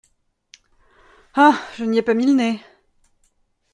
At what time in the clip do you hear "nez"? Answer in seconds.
2.33-2.59